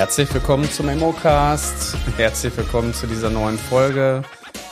Herzlich 0.00 0.32
willkommen 0.32 0.64
zum 0.64 0.88
Immocast. 0.88 1.94
Herzlich 2.16 2.56
willkommen 2.56 2.94
zu 2.94 3.06
dieser 3.06 3.28
neuen 3.28 3.58
Folge. 3.58 4.22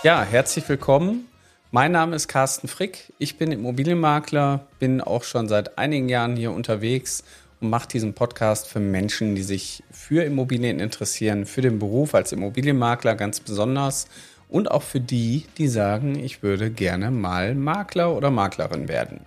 Ja, 0.03 0.23
herzlich 0.23 0.67
willkommen. 0.71 1.29
Mein 1.71 1.93
Name 1.93 2.17
ist 2.17 2.29
Carsten 2.29 2.67
Frick. 2.67 3.13
Ich 3.19 3.37
bin 3.37 3.53
Immobilienmakler, 3.53 4.61
bin 4.79 5.03
auch 5.03 5.25
schon 5.25 5.47
seit 5.47 5.77
einigen 5.77 6.09
Jahren 6.09 6.35
hier 6.35 6.51
unterwegs 6.51 7.25
und 7.61 7.69
mache 7.69 7.89
diesen 7.89 8.15
Podcast 8.15 8.69
für 8.69 8.81
Menschen, 8.81 9.35
die 9.35 9.43
sich 9.43 9.83
für 9.91 10.25
Immobilien 10.25 10.81
interessieren, 10.81 11.45
für 11.45 11.61
den 11.61 11.79
Beruf 11.79 12.15
als 12.15 12.33
Immobilienmakler 12.33 13.15
ganz 13.15 13.41
besonders 13.41 14.07
und 14.49 14.71
auch 14.71 14.83
für 14.83 15.01
die, 15.01 15.45
die 15.59 15.69
sagen, 15.69 16.19
ich 16.19 16.43
würde 16.43 16.71
gerne 16.71 17.11
mal 17.11 17.55
Makler 17.55 18.17
oder 18.17 18.31
Maklerin 18.31 18.89
werden. 18.89 19.27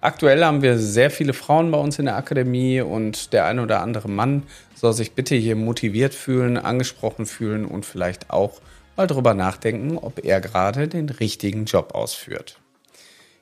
Aktuell 0.00 0.44
haben 0.44 0.62
wir 0.62 0.78
sehr 0.78 1.10
viele 1.10 1.32
Frauen 1.32 1.72
bei 1.72 1.78
uns 1.78 1.98
in 1.98 2.04
der 2.04 2.16
Akademie 2.16 2.80
und 2.80 3.32
der 3.32 3.46
ein 3.46 3.58
oder 3.58 3.82
andere 3.82 4.08
Mann 4.08 4.44
soll 4.76 4.92
sich 4.92 5.12
bitte 5.12 5.34
hier 5.34 5.56
motiviert 5.56 6.14
fühlen, 6.14 6.56
angesprochen 6.56 7.26
fühlen 7.26 7.64
und 7.64 7.84
vielleicht 7.84 8.30
auch 8.30 8.60
mal 8.96 9.08
drüber 9.08 9.34
nachdenken, 9.34 9.98
ob 9.98 10.24
er 10.24 10.40
gerade 10.40 10.86
den 10.86 11.08
richtigen 11.08 11.64
Job 11.64 11.94
ausführt. 11.94 12.60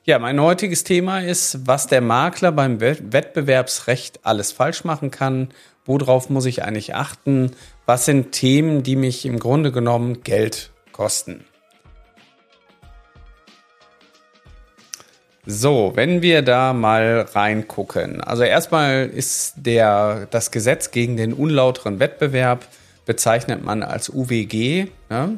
Ja, 0.03 0.19
mein 0.19 0.39
heutiges 0.39 0.83
Thema 0.83 1.19
ist, 1.19 1.67
was 1.67 1.87
der 1.87 2.01
Makler 2.01 2.51
beim 2.51 2.79
Wettbewerbsrecht 2.79 4.21
alles 4.23 4.51
falsch 4.51 4.83
machen 4.83 5.11
kann. 5.11 5.49
Worauf 5.85 6.29
muss 6.29 6.45
ich 6.45 6.63
eigentlich 6.63 6.95
achten? 6.95 7.51
Was 7.85 8.05
sind 8.05 8.31
Themen, 8.31 8.83
die 8.83 8.95
mich 8.95 9.25
im 9.25 9.37
Grunde 9.37 9.71
genommen 9.71 10.23
Geld 10.23 10.71
kosten? 10.91 11.45
So, 15.49 15.93
wenn 15.95 16.21
wir 16.21 16.41
da 16.41 16.73
mal 16.73 17.21
reingucken. 17.21 18.19
Also 18.19 18.43
erstmal 18.43 19.05
ist 19.07 19.53
der, 19.55 20.27
das 20.29 20.51
Gesetz 20.51 20.91
gegen 20.91 21.15
den 21.15 21.31
unlauteren 21.31 22.01
Wettbewerb 22.01 22.67
bezeichnet 23.05 23.63
man 23.63 23.81
als 23.81 24.09
UWG. 24.09 24.87
Ne? 25.09 25.37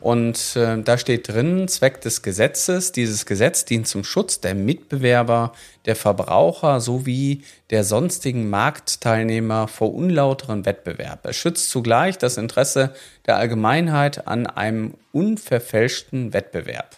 Und 0.00 0.56
äh, 0.56 0.80
da 0.82 0.96
steht 0.96 1.28
drin, 1.28 1.68
Zweck 1.68 2.00
des 2.00 2.22
Gesetzes, 2.22 2.92
dieses 2.92 3.26
Gesetz 3.26 3.66
dient 3.66 3.86
zum 3.86 4.02
Schutz 4.02 4.40
der 4.40 4.54
Mitbewerber, 4.54 5.52
der 5.84 5.94
Verbraucher 5.94 6.80
sowie 6.80 7.42
der 7.68 7.84
sonstigen 7.84 8.48
Marktteilnehmer 8.48 9.68
vor 9.68 9.92
unlauteren 9.92 10.64
Wettbewerb. 10.64 11.26
Es 11.26 11.36
schützt 11.36 11.68
zugleich 11.68 12.16
das 12.16 12.38
Interesse 12.38 12.94
der 13.26 13.36
Allgemeinheit 13.36 14.26
an 14.26 14.46
einem 14.46 14.94
unverfälschten 15.12 16.32
Wettbewerb. 16.32 16.96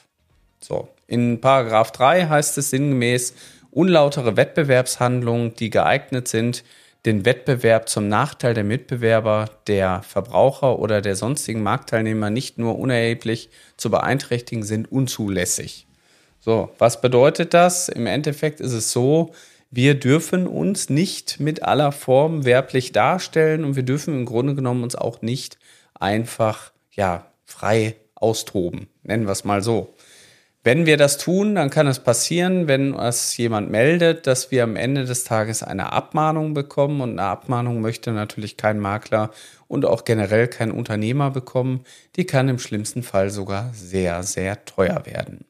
So, 0.60 0.88
in 1.12 1.42
Paragraph 1.42 1.92
3 1.92 2.28
heißt 2.28 2.56
es 2.56 2.70
sinngemäß, 2.70 3.34
unlautere 3.70 4.38
Wettbewerbshandlungen, 4.38 5.54
die 5.54 5.68
geeignet 5.68 6.26
sind, 6.26 6.64
den 7.04 7.26
Wettbewerb 7.26 7.90
zum 7.90 8.08
Nachteil 8.08 8.54
der 8.54 8.64
Mitbewerber, 8.64 9.50
der 9.66 10.02
Verbraucher 10.04 10.78
oder 10.78 11.02
der 11.02 11.14
sonstigen 11.14 11.62
Marktteilnehmer 11.62 12.30
nicht 12.30 12.56
nur 12.56 12.78
unerheblich 12.78 13.50
zu 13.76 13.90
beeinträchtigen, 13.90 14.62
sind 14.62 14.90
unzulässig. 14.90 15.86
So, 16.40 16.70
was 16.78 17.02
bedeutet 17.02 17.52
das? 17.52 17.90
Im 17.90 18.06
Endeffekt 18.06 18.60
ist 18.60 18.72
es 18.72 18.90
so, 18.90 19.32
wir 19.70 20.00
dürfen 20.00 20.46
uns 20.46 20.88
nicht 20.88 21.40
mit 21.40 21.62
aller 21.62 21.92
Form 21.92 22.46
werblich 22.46 22.92
darstellen 22.92 23.64
und 23.64 23.76
wir 23.76 23.82
dürfen 23.82 24.14
im 24.14 24.24
Grunde 24.24 24.54
genommen 24.54 24.82
uns 24.82 24.96
auch 24.96 25.20
nicht 25.20 25.58
einfach, 25.92 26.72
ja, 26.90 27.26
frei 27.44 27.96
austoben. 28.14 28.86
Nennen 29.02 29.26
wir 29.26 29.32
es 29.32 29.44
mal 29.44 29.62
so. 29.62 29.94
Wenn 30.64 30.86
wir 30.86 30.96
das 30.96 31.18
tun, 31.18 31.56
dann 31.56 31.70
kann 31.70 31.88
es 31.88 31.98
passieren, 31.98 32.68
wenn 32.68 32.94
es 32.94 33.36
jemand 33.36 33.70
meldet, 33.70 34.28
dass 34.28 34.52
wir 34.52 34.62
am 34.62 34.76
Ende 34.76 35.04
des 35.04 35.24
Tages 35.24 35.64
eine 35.64 35.92
Abmahnung 35.92 36.54
bekommen. 36.54 37.00
Und 37.00 37.18
eine 37.18 37.28
Abmahnung 37.28 37.80
möchte 37.80 38.12
natürlich 38.12 38.56
kein 38.56 38.78
Makler 38.78 39.30
und 39.66 39.84
auch 39.84 40.04
generell 40.04 40.46
kein 40.46 40.70
Unternehmer 40.70 41.32
bekommen. 41.32 41.84
Die 42.14 42.26
kann 42.26 42.48
im 42.48 42.60
schlimmsten 42.60 43.02
Fall 43.02 43.30
sogar 43.30 43.70
sehr, 43.74 44.22
sehr 44.22 44.64
teuer 44.64 45.04
werden. 45.04 45.44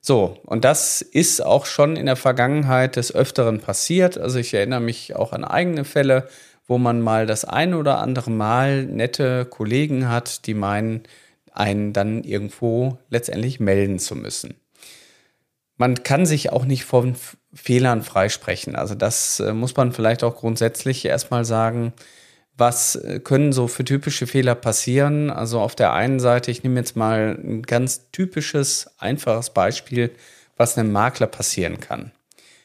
So, 0.00 0.38
und 0.46 0.64
das 0.64 1.02
ist 1.02 1.44
auch 1.44 1.66
schon 1.66 1.96
in 1.96 2.06
der 2.06 2.16
Vergangenheit 2.16 2.96
des 2.96 3.14
Öfteren 3.14 3.60
passiert. 3.60 4.16
Also 4.16 4.38
ich 4.38 4.54
erinnere 4.54 4.80
mich 4.80 5.14
auch 5.14 5.34
an 5.34 5.44
eigene 5.44 5.84
Fälle, 5.84 6.26
wo 6.66 6.78
man 6.78 7.02
mal 7.02 7.26
das 7.26 7.44
ein 7.44 7.74
oder 7.74 7.98
andere 7.98 8.30
Mal 8.30 8.84
nette 8.84 9.44
Kollegen 9.44 10.08
hat, 10.08 10.46
die 10.46 10.54
meinen, 10.54 11.02
einen 11.58 11.92
dann 11.92 12.24
irgendwo 12.24 12.98
letztendlich 13.10 13.60
melden 13.60 13.98
zu 13.98 14.14
müssen. 14.14 14.54
Man 15.76 16.02
kann 16.02 16.26
sich 16.26 16.50
auch 16.52 16.64
nicht 16.64 16.84
von 16.84 17.14
Fehlern 17.54 18.02
freisprechen. 18.02 18.74
Also 18.74 18.94
das 18.94 19.40
äh, 19.40 19.52
muss 19.52 19.76
man 19.76 19.92
vielleicht 19.92 20.24
auch 20.24 20.36
grundsätzlich 20.36 21.04
erstmal 21.04 21.44
sagen. 21.44 21.92
Was 22.56 22.96
äh, 22.96 23.20
können 23.20 23.52
so 23.52 23.68
für 23.68 23.84
typische 23.84 24.26
Fehler 24.26 24.56
passieren? 24.56 25.30
Also 25.30 25.60
auf 25.60 25.76
der 25.76 25.92
einen 25.92 26.18
Seite, 26.18 26.50
ich 26.50 26.64
nehme 26.64 26.80
jetzt 26.80 26.96
mal 26.96 27.38
ein 27.42 27.62
ganz 27.62 28.10
typisches, 28.10 28.90
einfaches 28.98 29.50
Beispiel, 29.50 30.10
was 30.56 30.76
einem 30.76 30.90
Makler 30.90 31.28
passieren 31.28 31.78
kann. 31.78 32.10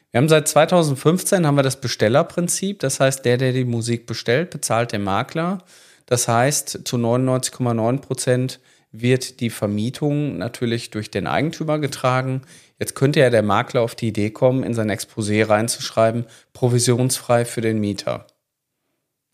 Wir 0.09 0.19
haben 0.19 0.29
seit 0.29 0.47
2015 0.47 1.45
haben 1.45 1.55
wir 1.55 1.63
das 1.63 1.81
Bestellerprinzip. 1.81 2.79
Das 2.79 2.99
heißt, 2.99 3.25
der, 3.25 3.37
der 3.37 3.51
die 3.51 3.65
Musik 3.65 4.05
bestellt, 4.05 4.49
bezahlt 4.49 4.91
den 4.91 5.03
Makler. 5.03 5.59
Das 6.05 6.27
heißt, 6.27 6.81
zu 6.83 6.97
99,9 6.97 7.99
Prozent 7.99 8.59
wird 8.93 9.39
die 9.39 9.49
Vermietung 9.49 10.37
natürlich 10.37 10.91
durch 10.91 11.11
den 11.11 11.27
Eigentümer 11.27 11.79
getragen. 11.79 12.43
Jetzt 12.79 12.95
könnte 12.95 13.19
ja 13.19 13.29
der 13.29 13.41
Makler 13.41 13.81
auf 13.81 13.95
die 13.95 14.07
Idee 14.07 14.29
kommen, 14.29 14.63
in 14.63 14.75
sein 14.75 14.91
Exposé 14.91 15.49
reinzuschreiben, 15.49 16.25
provisionsfrei 16.53 17.43
für 17.43 17.61
den 17.61 17.79
Mieter. 17.79 18.27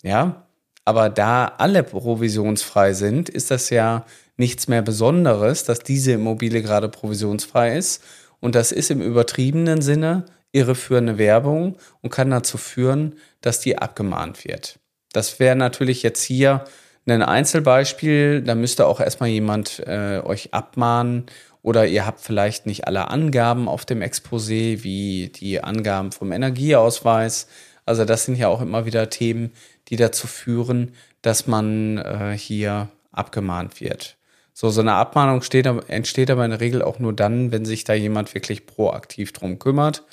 Ja, 0.01 0.47
aber 0.85 1.09
da 1.09 1.45
alle 1.57 1.83
provisionsfrei 1.83 2.93
sind, 2.93 3.29
ist 3.29 3.51
das 3.51 3.69
ja 3.69 4.05
nichts 4.37 4.69
mehr 4.69 4.81
Besonderes, 4.81 5.65
dass 5.65 5.79
diese 5.79 6.13
Immobilie 6.13 6.61
gerade 6.61 6.87
provisionsfrei 6.87 7.77
ist. 7.77 8.01
Und 8.39 8.55
das 8.55 8.71
ist 8.71 8.89
im 8.89 9.01
übertriebenen 9.01 9.81
Sinne 9.81 10.25
irreführende 10.53 11.17
Werbung 11.17 11.77
und 12.01 12.11
kann 12.11 12.31
dazu 12.31 12.57
führen, 12.57 13.15
dass 13.41 13.59
die 13.59 13.77
abgemahnt 13.77 14.45
wird. 14.45 14.79
Das 15.11 15.39
wäre 15.39 15.57
natürlich 15.57 16.01
jetzt 16.01 16.23
hier 16.23 16.63
ein 17.05 17.23
Einzelbeispiel, 17.23 18.41
da 18.41 18.55
müsste 18.55 18.85
auch 18.85 18.99
erstmal 18.99 19.29
jemand 19.29 19.79
äh, 19.85 20.21
euch 20.23 20.53
abmahnen 20.53 21.25
oder 21.61 21.87
ihr 21.87 22.05
habt 22.05 22.21
vielleicht 22.21 22.65
nicht 22.65 22.87
alle 22.87 23.09
Angaben 23.09 23.67
auf 23.67 23.85
dem 23.85 24.01
Exposé, 24.01 24.83
wie 24.83 25.29
die 25.29 25.63
Angaben 25.63 26.11
vom 26.11 26.31
Energieausweis. 26.31 27.47
Also 27.85 28.05
das 28.05 28.25
sind 28.25 28.37
ja 28.37 28.47
auch 28.47 28.61
immer 28.61 28.85
wieder 28.85 29.09
Themen, 29.09 29.51
die 29.87 29.95
dazu 29.95 30.27
führen, 30.27 30.93
dass 31.21 31.47
man 31.47 31.97
äh, 31.97 32.37
hier 32.37 32.89
abgemahnt 33.11 33.81
wird. 33.81 34.17
So, 34.53 34.69
so 34.69 34.81
eine 34.81 34.93
Abmahnung 34.93 35.41
steht, 35.41 35.65
entsteht 35.65 36.29
aber 36.29 36.43
in 36.43 36.51
der 36.51 36.59
Regel 36.59 36.81
auch 36.81 36.99
nur 36.99 37.13
dann, 37.13 37.51
wenn 37.51 37.65
sich 37.65 37.85
da 37.85 37.93
jemand 37.93 38.33
wirklich 38.33 38.65
proaktiv 38.65 39.31
drum 39.31 39.57
kümmert. 39.57 40.03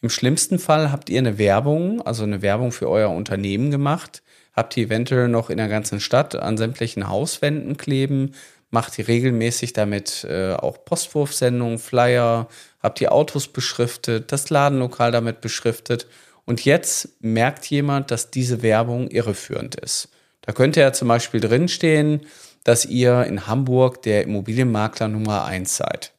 Im 0.00 0.10
schlimmsten 0.10 0.58
Fall 0.58 0.92
habt 0.92 1.10
ihr 1.10 1.18
eine 1.18 1.38
Werbung, 1.38 2.02
also 2.02 2.22
eine 2.22 2.42
Werbung 2.42 2.70
für 2.70 2.88
euer 2.88 3.10
Unternehmen 3.10 3.70
gemacht, 3.70 4.22
habt 4.56 4.74
die 4.74 4.84
eventuell 4.84 5.28
noch 5.28 5.50
in 5.50 5.58
der 5.58 5.68
ganzen 5.68 6.00
Stadt 6.00 6.34
an 6.34 6.56
sämtlichen 6.56 7.08
Hauswänden 7.08 7.76
kleben, 7.76 8.32
macht 8.70 8.96
die 8.96 9.02
regelmäßig 9.02 9.74
damit 9.74 10.26
äh, 10.28 10.54
auch 10.54 10.84
Postwurfsendungen, 10.84 11.78
Flyer, 11.78 12.48
habt 12.82 12.98
die 12.98 13.08
Autos 13.08 13.48
beschriftet, 13.48 14.32
das 14.32 14.50
Ladenlokal 14.50 15.12
damit 15.12 15.40
beschriftet 15.40 16.06
und 16.46 16.64
jetzt 16.64 17.10
merkt 17.20 17.66
jemand, 17.66 18.10
dass 18.10 18.30
diese 18.30 18.62
Werbung 18.62 19.08
irreführend 19.08 19.74
ist. 19.76 20.08
Da 20.40 20.52
könnte 20.52 20.80
ja 20.80 20.92
zum 20.92 21.08
Beispiel 21.08 21.40
drinstehen, 21.40 22.22
dass 22.64 22.84
ihr 22.84 23.24
in 23.24 23.46
Hamburg 23.46 24.02
der 24.02 24.22
Immobilienmakler 24.22 25.08
Nummer 25.08 25.44
eins 25.44 25.76
seid. 25.76 26.12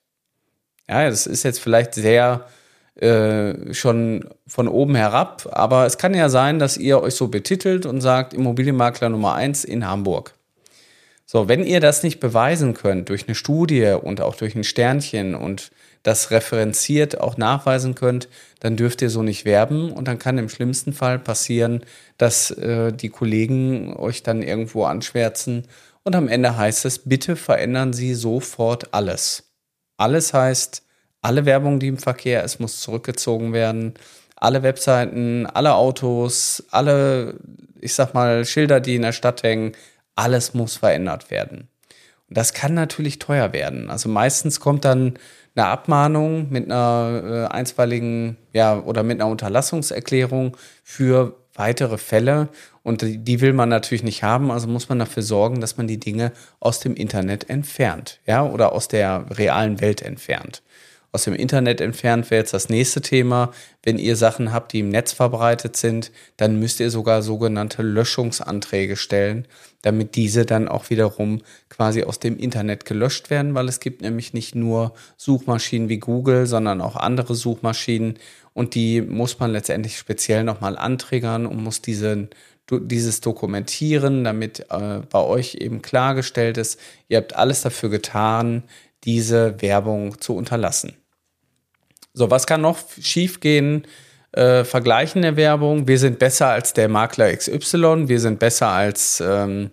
Ja, 0.87 1.09
das 1.09 1.27
ist 1.27 1.43
jetzt 1.43 1.59
vielleicht 1.59 1.93
sehr 1.93 2.47
äh, 3.01 3.73
schon 3.73 4.25
von 4.47 4.67
oben 4.67 4.95
herab. 4.95 5.47
Aber 5.51 5.85
es 5.85 5.97
kann 5.97 6.13
ja 6.13 6.29
sein, 6.29 6.59
dass 6.59 6.77
ihr 6.77 7.01
euch 7.01 7.15
so 7.15 7.27
betitelt 7.27 7.85
und 7.85 8.01
sagt, 8.01 8.33
Immobilienmakler 8.33 9.09
Nummer 9.09 9.35
eins 9.35 9.63
in 9.63 9.87
Hamburg. 9.87 10.33
So, 11.25 11.49
wenn 11.49 11.65
ihr 11.65 11.79
das 11.79 12.03
nicht 12.03 12.19
beweisen 12.19 12.73
könnt 12.73 13.09
durch 13.09 13.27
eine 13.27 13.35
Studie 13.35 13.95
und 14.01 14.21
auch 14.21 14.35
durch 14.35 14.55
ein 14.55 14.63
Sternchen 14.63 15.35
und 15.35 15.71
das 16.03 16.31
referenziert 16.31 17.19
auch 17.19 17.35
nachweisen 17.35 17.95
könnt, 17.95 18.29
dann 18.61 18.77
dürft 18.77 19.01
ihr 19.01 19.09
so 19.09 19.23
nicht 19.23 19.43
werben 19.43 19.91
und 19.91 20.07
dann 20.07 20.19
kann 20.19 20.37
im 20.37 20.47
schlimmsten 20.47 20.93
Fall 20.93 21.19
passieren, 21.19 21.81
dass 22.17 22.51
äh, 22.51 22.93
die 22.93 23.09
Kollegen 23.09 23.93
euch 23.97 24.23
dann 24.23 24.41
irgendwo 24.41 24.85
anschwärzen 24.85 25.67
und 26.07 26.15
am 26.15 26.29
Ende 26.29 26.55
heißt 26.55 26.85
es, 26.85 26.99
bitte 26.99 27.35
verändern 27.35 27.91
Sie 27.91 28.13
sofort 28.13 28.93
alles. 28.93 29.51
Alles 29.97 30.33
heißt, 30.33 30.86
alle 31.21 31.45
Werbung, 31.45 31.79
die 31.79 31.87
im 31.87 31.97
Verkehr 31.97 32.43
ist, 32.43 32.59
muss 32.59 32.79
zurückgezogen 32.79 33.53
werden. 33.53 33.93
Alle 34.35 34.63
Webseiten, 34.63 35.45
alle 35.47 35.75
Autos, 35.75 36.63
alle, 36.71 37.39
ich 37.81 37.93
sag 37.93 38.13
mal, 38.13 38.45
Schilder, 38.45 38.79
die 38.79 38.95
in 38.95 39.01
der 39.01 39.11
Stadt 39.11 39.43
hängen, 39.43 39.73
alles 40.15 40.53
muss 40.53 40.77
verändert 40.77 41.31
werden. 41.31 41.69
Und 42.29 42.37
das 42.37 42.53
kann 42.53 42.73
natürlich 42.73 43.19
teuer 43.19 43.53
werden. 43.53 43.89
Also 43.89 44.09
meistens 44.09 44.59
kommt 44.59 44.85
dann 44.85 45.17
eine 45.55 45.67
Abmahnung 45.67 46.49
mit 46.49 46.65
einer 46.65 47.47
äh, 47.51 47.53
einstweiligen, 47.53 48.37
ja, 48.53 48.79
oder 48.79 49.03
mit 49.03 49.19
einer 49.19 49.29
Unterlassungserklärung 49.29 50.55
für 50.83 51.35
weitere 51.55 51.97
Fälle. 51.97 52.49
Und 52.83 53.01
die, 53.01 53.17
die 53.17 53.41
will 53.41 53.53
man 53.53 53.69
natürlich 53.69 54.03
nicht 54.03 54.23
haben, 54.23 54.51
also 54.51 54.67
muss 54.67 54.87
man 54.87 54.99
dafür 54.99 55.23
sorgen, 55.23 55.61
dass 55.61 55.77
man 55.77 55.87
die 55.87 55.99
Dinge 55.99 56.31
aus 56.59 56.79
dem 56.79 56.95
Internet 56.95 57.49
entfernt, 57.49 58.19
ja, 58.27 58.45
oder 58.45 58.71
aus 58.71 58.87
der 58.87 59.25
realen 59.31 59.81
Welt 59.81 60.03
entfernt 60.03 60.61
aus 61.17 61.23
dem 61.23 61.33
Internet 61.33 61.81
entfernt 61.81 62.29
wäre 62.29 62.41
jetzt 62.41 62.53
das 62.53 62.69
nächste 62.69 63.01
Thema. 63.01 63.49
Wenn 63.81 63.97
ihr 63.97 64.15
Sachen 64.15 64.53
habt, 64.53 64.71
die 64.71 64.81
im 64.81 64.89
Netz 64.89 65.13
verbreitet 65.13 65.75
sind, 65.75 66.11
dann 66.37 66.59
müsst 66.59 66.79
ihr 66.79 66.91
sogar 66.91 67.23
sogenannte 67.23 67.81
Löschungsanträge 67.81 68.95
stellen, 68.95 69.47
damit 69.81 70.13
diese 70.13 70.45
dann 70.45 70.67
auch 70.67 70.91
wiederum 70.91 71.41
quasi 71.69 72.03
aus 72.03 72.19
dem 72.19 72.37
Internet 72.37 72.85
gelöscht 72.85 73.31
werden, 73.31 73.55
weil 73.55 73.67
es 73.67 73.79
gibt 73.79 74.03
nämlich 74.03 74.35
nicht 74.35 74.53
nur 74.53 74.93
Suchmaschinen 75.17 75.89
wie 75.89 75.97
Google, 75.97 76.45
sondern 76.45 76.81
auch 76.81 76.95
andere 76.95 77.33
Suchmaschinen 77.33 78.19
und 78.53 78.75
die 78.75 79.01
muss 79.01 79.39
man 79.39 79.51
letztendlich 79.51 79.97
speziell 79.97 80.43
nochmal 80.43 80.77
anträgern 80.77 81.47
und 81.47 81.63
muss 81.63 81.81
diesen 81.81 82.29
dieses 82.69 83.21
dokumentieren, 83.21 84.25
damit 84.25 84.65
äh, 84.69 84.99
bei 85.09 85.19
euch 85.19 85.55
eben 85.55 85.81
klargestellt 85.81 86.57
ist, 86.57 86.77
ihr 87.07 87.17
habt 87.17 87.33
alles 87.33 87.61
dafür 87.61 87.89
getan, 87.89 88.63
diese 89.05 89.61
Werbung 89.61 90.19
zu 90.19 90.35
unterlassen. 90.35 90.97
So, 92.17 92.31
was 92.31 92.47
kann 92.47 92.61
noch 92.61 92.79
schiefgehen? 92.99 93.85
Äh, 94.31 94.63
vergleichende 94.63 95.35
Werbung. 95.35 95.87
Wir 95.87 95.99
sind 95.99 96.17
besser 96.17 96.47
als 96.47 96.73
der 96.73 96.89
Makler 96.89 97.31
XY. 97.31 98.07
Wir 98.09 98.19
sind 98.19 98.39
besser 98.39 98.69
als 98.69 99.21
ähm, 99.21 99.69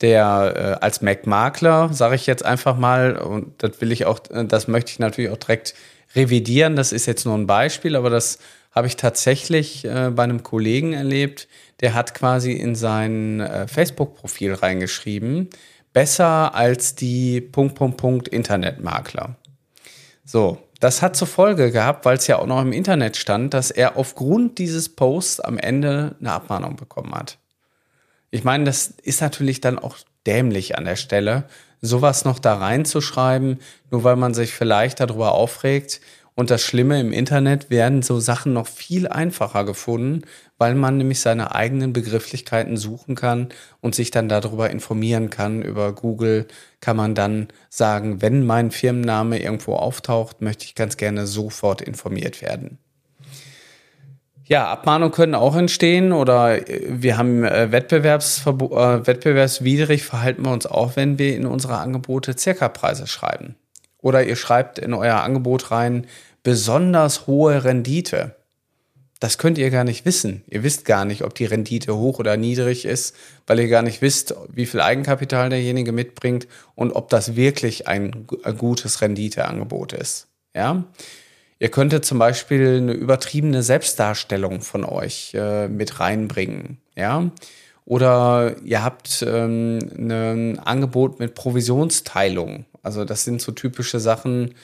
der 0.00 0.78
äh, 0.80 0.84
als 0.84 1.02
Mac 1.02 1.26
Makler, 1.26 1.92
sage 1.92 2.14
ich 2.14 2.26
jetzt 2.26 2.44
einfach 2.44 2.76
mal. 2.76 3.16
Und 3.16 3.60
das 3.60 3.80
will 3.80 3.90
ich 3.90 4.06
auch, 4.06 4.20
das 4.20 4.68
möchte 4.68 4.92
ich 4.92 4.98
natürlich 5.00 5.32
auch 5.32 5.36
direkt 5.36 5.74
revidieren. 6.14 6.76
Das 6.76 6.92
ist 6.92 7.06
jetzt 7.06 7.24
nur 7.24 7.36
ein 7.36 7.48
Beispiel, 7.48 7.96
aber 7.96 8.08
das 8.08 8.38
habe 8.70 8.86
ich 8.86 8.94
tatsächlich 8.94 9.84
äh, 9.84 10.10
bei 10.14 10.22
einem 10.22 10.44
Kollegen 10.44 10.92
erlebt. 10.92 11.48
Der 11.80 11.94
hat 11.94 12.14
quasi 12.14 12.52
in 12.52 12.76
sein 12.76 13.40
äh, 13.40 13.66
Facebook-Profil 13.66 14.54
reingeschrieben, 14.54 15.50
besser 15.92 16.54
als 16.54 16.94
die 16.94 17.40
Punkt, 17.40 17.74
Punkt, 17.74 17.96
Punkt 17.96 18.28
Internetmakler. 18.28 19.34
So, 20.24 20.58
das 20.80 21.02
hat 21.02 21.14
zur 21.14 21.28
Folge 21.28 21.70
gehabt, 21.70 22.04
weil 22.06 22.16
es 22.16 22.26
ja 22.26 22.38
auch 22.38 22.46
noch 22.46 22.60
im 22.60 22.72
Internet 22.72 23.16
stand, 23.16 23.54
dass 23.54 23.70
er 23.70 23.96
aufgrund 23.96 24.58
dieses 24.58 24.88
Posts 24.88 25.40
am 25.40 25.58
Ende 25.58 26.16
eine 26.18 26.32
Abmahnung 26.32 26.76
bekommen 26.76 27.14
hat. 27.14 27.38
Ich 28.30 28.44
meine, 28.44 28.64
das 28.64 28.94
ist 29.02 29.20
natürlich 29.20 29.60
dann 29.60 29.78
auch 29.78 29.96
dämlich 30.26 30.78
an 30.78 30.86
der 30.86 30.96
Stelle, 30.96 31.44
sowas 31.82 32.24
noch 32.24 32.38
da 32.38 32.54
reinzuschreiben, 32.54 33.60
nur 33.90 34.04
weil 34.04 34.16
man 34.16 34.34
sich 34.34 34.52
vielleicht 34.52 35.00
darüber 35.00 35.32
aufregt. 35.32 36.00
Und 36.34 36.50
das 36.50 36.62
Schlimme 36.62 37.00
im 37.00 37.12
Internet 37.12 37.70
werden 37.70 38.02
so 38.02 38.20
Sachen 38.20 38.52
noch 38.52 38.66
viel 38.66 39.08
einfacher 39.08 39.64
gefunden, 39.64 40.22
weil 40.58 40.74
man 40.74 40.96
nämlich 40.96 41.20
seine 41.20 41.54
eigenen 41.54 41.92
Begrifflichkeiten 41.92 42.76
suchen 42.76 43.14
kann 43.14 43.48
und 43.80 43.94
sich 43.94 44.10
dann 44.10 44.28
darüber 44.28 44.70
informieren 44.70 45.30
kann. 45.30 45.62
Über 45.62 45.92
Google 45.92 46.46
kann 46.80 46.96
man 46.96 47.14
dann 47.14 47.48
sagen, 47.68 48.22
wenn 48.22 48.46
mein 48.46 48.70
Firmenname 48.70 49.42
irgendwo 49.42 49.74
auftaucht, 49.74 50.40
möchte 50.40 50.64
ich 50.64 50.74
ganz 50.74 50.96
gerne 50.96 51.26
sofort 51.26 51.82
informiert 51.82 52.42
werden. 52.42 52.78
Ja, 54.50 54.66
Abmahnungen 54.66 55.12
können 55.12 55.36
auch 55.36 55.54
entstehen 55.54 56.12
oder 56.12 56.68
äh, 56.68 56.82
wir 56.88 57.16
haben 57.16 57.44
äh, 57.44 57.70
Wettbewerbsverbo 57.70 58.76
äh, 58.76 59.06
wettbewerbswidrig 59.06 60.02
verhalten 60.02 60.44
wir 60.44 60.50
uns 60.50 60.66
auch, 60.66 60.96
wenn 60.96 61.20
wir 61.20 61.36
in 61.36 61.46
unsere 61.46 61.76
Angebote 61.76 62.36
Circa-Preise 62.36 63.06
schreiben. 63.06 63.54
Oder 64.02 64.24
ihr 64.24 64.36
schreibt 64.36 64.78
in 64.78 64.94
euer 64.94 65.16
Angebot 65.16 65.70
rein 65.70 66.06
besonders 66.42 67.26
hohe 67.26 67.64
Rendite. 67.64 68.34
Das 69.20 69.36
könnt 69.36 69.58
ihr 69.58 69.70
gar 69.70 69.84
nicht 69.84 70.06
wissen. 70.06 70.42
Ihr 70.48 70.62
wisst 70.62 70.86
gar 70.86 71.04
nicht, 71.04 71.22
ob 71.24 71.34
die 71.34 71.44
Rendite 71.44 71.94
hoch 71.94 72.18
oder 72.18 72.38
niedrig 72.38 72.86
ist, 72.86 73.14
weil 73.46 73.60
ihr 73.60 73.68
gar 73.68 73.82
nicht 73.82 74.00
wisst, 74.00 74.34
wie 74.48 74.64
viel 74.64 74.80
Eigenkapital 74.80 75.50
derjenige 75.50 75.92
mitbringt 75.92 76.48
und 76.74 76.92
ob 76.92 77.10
das 77.10 77.36
wirklich 77.36 77.86
ein, 77.86 78.26
gutes 78.56 79.02
Renditeangebot 79.02 79.92
ist. 79.92 80.26
Ja. 80.54 80.84
Ihr 81.58 81.70
könntet 81.70 82.06
zum 82.06 82.18
Beispiel 82.18 82.78
eine 82.78 82.92
übertriebene 82.92 83.62
Selbstdarstellung 83.62 84.62
von 84.62 84.86
euch 84.86 85.32
äh, 85.34 85.68
mit 85.68 86.00
reinbringen. 86.00 86.78
Ja. 86.96 87.30
Oder 87.84 88.56
ihr 88.64 88.82
habt 88.82 89.22
ähm, 89.28 89.80
ein 89.98 90.58
Angebot 90.60 91.18
mit 91.20 91.34
Provisionsteilung. 91.34 92.64
Also 92.82 93.04
das 93.04 93.24
sind 93.24 93.40
so 93.40 93.52
typische 93.52 94.00
Sachen, 94.00 94.54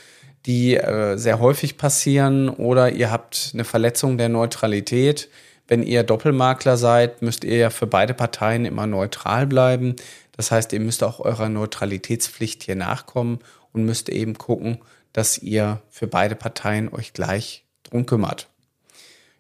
die 0.46 0.76
äh, 0.76 1.16
sehr 1.16 1.40
häufig 1.40 1.76
passieren 1.76 2.48
oder 2.48 2.92
ihr 2.92 3.10
habt 3.10 3.50
eine 3.52 3.64
Verletzung 3.64 4.16
der 4.16 4.28
Neutralität. 4.28 5.28
Wenn 5.68 5.82
ihr 5.82 6.04
Doppelmakler 6.04 6.76
seid, 6.76 7.22
müsst 7.22 7.42
ihr 7.42 7.56
ja 7.56 7.70
für 7.70 7.86
beide 7.88 8.14
Parteien 8.14 8.64
immer 8.64 8.86
neutral 8.86 9.46
bleiben. 9.46 9.96
Das 10.36 10.50
heißt, 10.50 10.72
ihr 10.72 10.80
müsst 10.80 11.02
auch 11.02 11.18
eurer 11.18 11.48
Neutralitätspflicht 11.48 12.62
hier 12.62 12.76
nachkommen 12.76 13.40
und 13.72 13.84
müsst 13.84 14.08
eben 14.08 14.38
gucken, 14.38 14.78
dass 15.12 15.38
ihr 15.38 15.80
für 15.90 16.06
beide 16.06 16.36
Parteien 16.36 16.92
euch 16.92 17.12
gleich 17.12 17.64
drum 17.82 18.06
kümmert. 18.06 18.48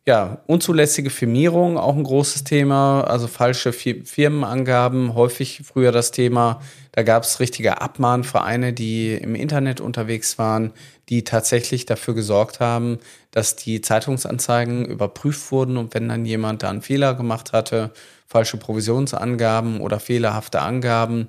Ja, 0.08 0.38
unzulässige 0.46 1.10
Firmierung, 1.10 1.78
auch 1.78 1.96
ein 1.96 2.04
großes 2.04 2.44
Thema, 2.44 3.00
also 3.00 3.26
falsche 3.26 3.72
Firmenangaben, 3.72 5.14
häufig 5.14 5.62
früher 5.64 5.90
das 5.90 6.12
Thema. 6.12 6.60
Da 6.92 7.02
gab 7.02 7.24
es 7.24 7.40
richtige 7.40 7.80
Abmahnvereine, 7.80 8.72
die 8.72 9.14
im 9.14 9.34
Internet 9.34 9.80
unterwegs 9.80 10.38
waren, 10.38 10.72
die 11.08 11.24
tatsächlich 11.24 11.86
dafür 11.86 12.14
gesorgt 12.14 12.60
haben, 12.60 13.00
dass 13.32 13.56
die 13.56 13.80
Zeitungsanzeigen 13.80 14.84
überprüft 14.84 15.50
wurden 15.50 15.76
und 15.76 15.92
wenn 15.92 16.08
dann 16.08 16.24
jemand 16.24 16.62
da 16.62 16.70
einen 16.70 16.82
Fehler 16.82 17.14
gemacht 17.14 17.52
hatte, 17.52 17.90
falsche 18.28 18.58
Provisionsangaben 18.58 19.80
oder 19.80 19.98
fehlerhafte 19.98 20.60
Angaben, 20.62 21.26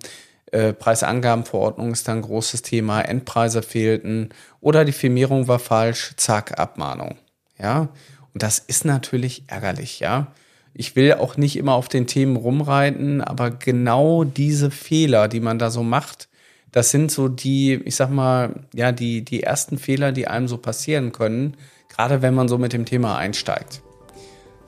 äh, 0.51 0.71
Preisangabenverordnung 0.73 1.93
ist 1.93 2.07
dann 2.07 2.17
ein 2.17 2.21
großes 2.21 2.61
Thema, 2.61 3.01
Endpreise 3.01 3.63
fehlten 3.63 4.29
oder 4.61 4.85
die 4.85 4.91
Firmierung 4.91 5.47
war 5.47 5.57
falsch, 5.57 6.13
zack, 6.17 6.59
Abmahnung. 6.59 7.17
Ja, 7.59 7.89
und 8.37 8.43
das 8.43 8.59
ist 8.59 8.85
natürlich 8.85 9.45
ärgerlich, 9.47 9.99
ja. 9.99 10.27
Ich 10.75 10.95
will 10.95 11.13
auch 11.13 11.37
nicht 11.37 11.55
immer 11.55 11.73
auf 11.73 11.87
den 11.87 12.05
Themen 12.05 12.35
rumreiten, 12.35 13.19
aber 13.19 13.49
genau 13.49 14.25
diese 14.25 14.69
Fehler, 14.69 15.27
die 15.27 15.39
man 15.39 15.57
da 15.57 15.71
so 15.71 15.81
macht, 15.81 16.27
das 16.71 16.91
sind 16.91 17.11
so 17.11 17.29
die, 17.29 17.73
ich 17.73 17.95
sag 17.95 18.11
mal, 18.11 18.53
ja, 18.75 18.91
die, 18.91 19.25
die 19.25 19.41
ersten 19.41 19.79
Fehler, 19.79 20.11
die 20.11 20.27
einem 20.27 20.47
so 20.47 20.59
passieren 20.59 21.13
können, 21.13 21.57
gerade 21.89 22.21
wenn 22.21 22.35
man 22.35 22.47
so 22.47 22.59
mit 22.59 22.73
dem 22.73 22.85
Thema 22.85 23.17
einsteigt. 23.17 23.81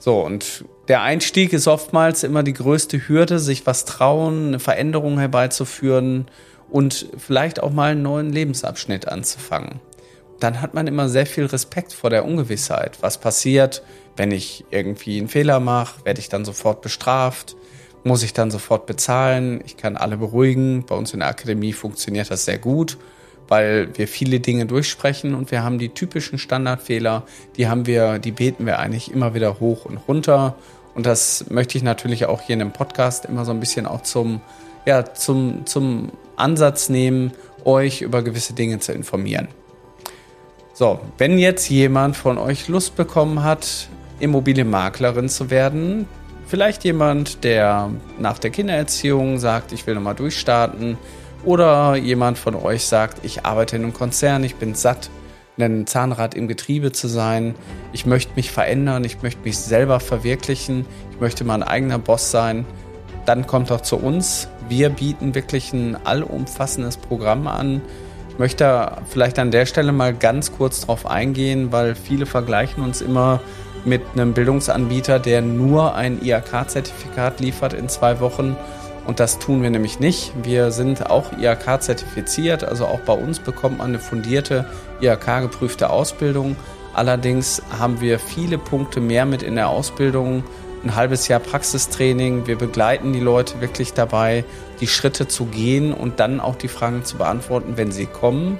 So, 0.00 0.20
und 0.20 0.64
der 0.88 1.02
Einstieg 1.02 1.52
ist 1.52 1.68
oftmals 1.68 2.24
immer 2.24 2.42
die 2.42 2.54
größte 2.54 3.06
Hürde, 3.06 3.38
sich 3.38 3.66
was 3.66 3.84
trauen, 3.84 4.48
eine 4.48 4.58
Veränderung 4.58 5.16
herbeizuführen 5.20 6.26
und 6.68 7.06
vielleicht 7.18 7.62
auch 7.62 7.70
mal 7.70 7.92
einen 7.92 8.02
neuen 8.02 8.32
Lebensabschnitt 8.32 9.06
anzufangen 9.06 9.78
dann 10.40 10.60
hat 10.60 10.74
man 10.74 10.86
immer 10.86 11.08
sehr 11.08 11.26
viel 11.26 11.46
Respekt 11.46 11.92
vor 11.92 12.10
der 12.10 12.24
Ungewissheit. 12.24 12.98
Was 13.02 13.18
passiert, 13.18 13.82
wenn 14.16 14.32
ich 14.32 14.64
irgendwie 14.70 15.18
einen 15.18 15.28
Fehler 15.28 15.60
mache? 15.60 16.04
Werde 16.04 16.20
ich 16.20 16.28
dann 16.28 16.44
sofort 16.44 16.82
bestraft? 16.82 17.56
Muss 18.02 18.22
ich 18.22 18.32
dann 18.32 18.50
sofort 18.50 18.86
bezahlen? 18.86 19.62
Ich 19.66 19.76
kann 19.76 19.96
alle 19.96 20.16
beruhigen. 20.16 20.84
Bei 20.86 20.94
uns 20.94 21.12
in 21.12 21.20
der 21.20 21.28
Akademie 21.28 21.74
funktioniert 21.74 22.30
das 22.30 22.46
sehr 22.46 22.58
gut, 22.58 22.96
weil 23.48 23.96
wir 23.96 24.08
viele 24.08 24.40
Dinge 24.40 24.64
durchsprechen 24.64 25.34
und 25.34 25.50
wir 25.50 25.62
haben 25.62 25.78
die 25.78 25.90
typischen 25.90 26.38
Standardfehler, 26.38 27.24
die 27.56 27.68
haben 27.68 27.86
wir, 27.86 28.18
die 28.18 28.32
beten 28.32 28.64
wir 28.64 28.78
eigentlich 28.78 29.12
immer 29.12 29.34
wieder 29.34 29.60
hoch 29.60 29.84
und 29.84 29.98
runter. 29.98 30.56
Und 30.94 31.04
das 31.04 31.50
möchte 31.50 31.76
ich 31.76 31.84
natürlich 31.84 32.24
auch 32.26 32.40
hier 32.40 32.54
in 32.54 32.60
dem 32.60 32.72
Podcast 32.72 33.26
immer 33.26 33.44
so 33.44 33.52
ein 33.52 33.60
bisschen 33.60 33.86
auch 33.86 34.02
zum, 34.02 34.40
ja, 34.86 35.04
zum, 35.14 35.66
zum 35.66 36.10
Ansatz 36.36 36.88
nehmen, 36.88 37.32
euch 37.64 38.00
über 38.00 38.22
gewisse 38.22 38.54
Dinge 38.54 38.80
zu 38.80 38.92
informieren. 38.92 39.48
So, 40.80 40.98
wenn 41.18 41.38
jetzt 41.38 41.68
jemand 41.68 42.16
von 42.16 42.38
euch 42.38 42.66
Lust 42.68 42.96
bekommen 42.96 43.42
hat, 43.42 43.90
Immobilienmaklerin 44.18 45.28
zu 45.28 45.50
werden, 45.50 46.08
vielleicht 46.46 46.84
jemand, 46.84 47.44
der 47.44 47.90
nach 48.18 48.38
der 48.38 48.48
Kindererziehung 48.48 49.38
sagt, 49.38 49.72
ich 49.72 49.86
will 49.86 49.94
nochmal 49.94 50.14
durchstarten, 50.14 50.96
oder 51.44 51.96
jemand 51.96 52.38
von 52.38 52.54
euch 52.54 52.86
sagt, 52.86 53.26
ich 53.26 53.44
arbeite 53.44 53.76
in 53.76 53.82
einem 53.82 53.92
Konzern, 53.92 54.42
ich 54.42 54.54
bin 54.54 54.74
satt, 54.74 55.10
ein 55.58 55.86
Zahnrad 55.86 56.34
im 56.34 56.48
Getriebe 56.48 56.92
zu 56.92 57.08
sein, 57.08 57.56
ich 57.92 58.06
möchte 58.06 58.32
mich 58.34 58.50
verändern, 58.50 59.04
ich 59.04 59.20
möchte 59.20 59.42
mich 59.44 59.58
selber 59.58 60.00
verwirklichen, 60.00 60.86
ich 61.10 61.20
möchte 61.20 61.44
mal 61.44 61.56
ein 61.56 61.62
eigener 61.62 61.98
Boss 61.98 62.30
sein, 62.30 62.64
dann 63.26 63.46
kommt 63.46 63.70
doch 63.70 63.82
zu 63.82 63.98
uns. 63.98 64.48
Wir 64.70 64.88
bieten 64.88 65.34
wirklich 65.34 65.74
ein 65.74 65.98
allumfassendes 66.06 66.96
Programm 66.96 67.48
an 67.48 67.82
möchte 68.38 68.98
vielleicht 69.08 69.38
an 69.38 69.50
der 69.50 69.66
Stelle 69.66 69.92
mal 69.92 70.14
ganz 70.14 70.52
kurz 70.52 70.86
drauf 70.86 71.06
eingehen, 71.06 71.72
weil 71.72 71.94
viele 71.94 72.26
vergleichen 72.26 72.82
uns 72.82 73.00
immer 73.00 73.40
mit 73.84 74.02
einem 74.12 74.32
Bildungsanbieter, 74.32 75.18
der 75.18 75.42
nur 75.42 75.94
ein 75.94 76.22
IHK-Zertifikat 76.22 77.40
liefert 77.40 77.72
in 77.72 77.88
zwei 77.88 78.20
Wochen. 78.20 78.56
Und 79.06 79.20
das 79.20 79.38
tun 79.38 79.62
wir 79.62 79.70
nämlich 79.70 79.98
nicht. 79.98 80.32
Wir 80.42 80.70
sind 80.70 81.08
auch 81.10 81.32
IHK-zertifiziert, 81.32 82.64
also 82.64 82.86
auch 82.86 83.00
bei 83.00 83.14
uns 83.14 83.38
bekommt 83.38 83.78
man 83.78 83.88
eine 83.88 83.98
fundierte 83.98 84.66
IHK-geprüfte 85.00 85.90
Ausbildung. 85.90 86.56
Allerdings 86.92 87.62
haben 87.78 88.00
wir 88.00 88.18
viele 88.18 88.58
Punkte 88.58 89.00
mehr 89.00 89.24
mit 89.24 89.42
in 89.42 89.54
der 89.54 89.68
Ausbildung 89.68 90.44
ein 90.84 90.96
halbes 90.96 91.28
Jahr 91.28 91.40
Praxistraining. 91.40 92.46
Wir 92.46 92.56
begleiten 92.56 93.12
die 93.12 93.20
Leute 93.20 93.60
wirklich 93.60 93.92
dabei, 93.92 94.44
die 94.80 94.86
Schritte 94.86 95.28
zu 95.28 95.46
gehen 95.46 95.92
und 95.92 96.20
dann 96.20 96.40
auch 96.40 96.56
die 96.56 96.68
Fragen 96.68 97.04
zu 97.04 97.18
beantworten, 97.18 97.74
wenn 97.76 97.92
sie 97.92 98.06
kommen. 98.06 98.58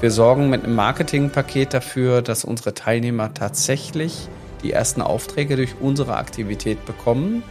Wir 0.00 0.10
sorgen 0.10 0.48
mit 0.48 0.64
einem 0.64 0.76
Marketingpaket 0.76 1.74
dafür, 1.74 2.22
dass 2.22 2.44
unsere 2.44 2.72
Teilnehmer 2.72 3.34
tatsächlich 3.34 4.28
die 4.62 4.72
ersten 4.72 5.02
Aufträge 5.02 5.56
durch 5.56 5.74
unsere 5.80 6.16
Aktivität 6.16 6.84
bekommen. 6.86 7.42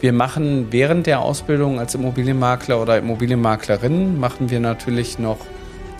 Wir 0.00 0.12
machen 0.12 0.68
während 0.70 1.06
der 1.06 1.20
Ausbildung 1.20 1.78
als 1.78 1.94
Immobilienmakler 1.94 2.80
oder 2.80 2.98
Immobilienmaklerin 2.98 4.20
machen 4.20 4.50
wir 4.50 4.60
natürlich 4.60 5.18
noch 5.18 5.38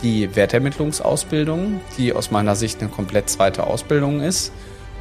die 0.02 0.34
Wertermittlungsausbildung, 0.36 1.80
die 1.96 2.12
aus 2.12 2.30
meiner 2.30 2.56
Sicht 2.56 2.80
eine 2.80 2.90
komplett 2.90 3.30
zweite 3.30 3.66
Ausbildung 3.66 4.20
ist. 4.20 4.52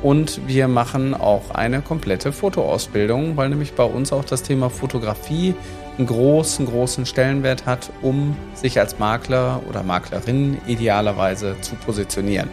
Und 0.01 0.47
wir 0.47 0.67
machen 0.67 1.13
auch 1.13 1.51
eine 1.53 1.81
komplette 1.81 2.31
Fotoausbildung, 2.31 3.37
weil 3.37 3.49
nämlich 3.49 3.73
bei 3.73 3.83
uns 3.83 4.11
auch 4.13 4.25
das 4.25 4.43
Thema 4.43 4.69
Fotografie 4.69 5.55
einen 5.97 6.07
großen, 6.07 6.65
großen 6.65 7.05
Stellenwert 7.05 7.65
hat, 7.65 7.89
um 8.01 8.35
sich 8.53 8.79
als 8.79 8.99
Makler 8.99 9.61
oder 9.69 9.83
Maklerin 9.83 10.57
idealerweise 10.67 11.55
zu 11.61 11.75
positionieren. 11.75 12.49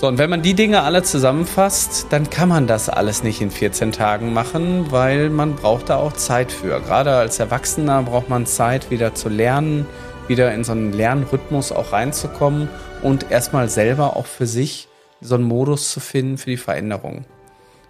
So, 0.00 0.08
und 0.08 0.16
wenn 0.16 0.30
man 0.30 0.40
die 0.40 0.54
Dinge 0.54 0.82
alle 0.82 1.02
zusammenfasst, 1.02 2.06
dann 2.08 2.30
kann 2.30 2.48
man 2.48 2.66
das 2.66 2.88
alles 2.88 3.22
nicht 3.22 3.42
in 3.42 3.50
14 3.50 3.92
Tagen 3.92 4.32
machen, 4.32 4.86
weil 4.90 5.28
man 5.28 5.56
braucht 5.56 5.90
da 5.90 5.96
auch 5.96 6.14
Zeit 6.14 6.52
für. 6.52 6.80
Gerade 6.80 7.16
als 7.16 7.38
Erwachsener 7.38 8.02
braucht 8.02 8.30
man 8.30 8.46
Zeit, 8.46 8.90
wieder 8.90 9.14
zu 9.14 9.28
lernen, 9.28 9.86
wieder 10.26 10.54
in 10.54 10.64
so 10.64 10.72
einen 10.72 10.94
Lernrhythmus 10.94 11.70
auch 11.70 11.92
reinzukommen 11.92 12.70
und 13.02 13.30
erstmal 13.30 13.68
selber 13.68 14.16
auch 14.16 14.24
für 14.24 14.46
sich 14.46 14.88
so 15.20 15.34
einen 15.34 15.44
Modus 15.44 15.90
zu 15.90 16.00
finden 16.00 16.38
für 16.38 16.48
die 16.50 16.56
Veränderung. 16.56 17.24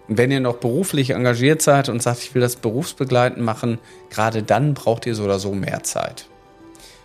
Und 0.07 0.17
wenn 0.17 0.31
ihr 0.31 0.39
noch 0.39 0.57
beruflich 0.57 1.11
engagiert 1.11 1.61
seid 1.61 1.87
und 1.89 2.01
sagt, 2.01 2.23
ich 2.23 2.33
will 2.35 2.41
das 2.41 2.57
berufsbegleitend 2.57 3.43
machen, 3.43 3.79
gerade 4.09 4.43
dann 4.43 4.73
braucht 4.73 5.05
ihr 5.05 5.15
so 5.15 5.23
oder 5.23 5.39
so 5.39 5.53
mehr 5.53 5.83
Zeit. 5.83 6.27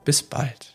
Bis 0.05 0.23
bald. 0.23 0.75